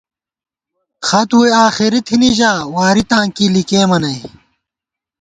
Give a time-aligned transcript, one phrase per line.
[1.07, 4.17] خط ووئی آخېری تھنی ژا، واری تاں لِکېمہ نئ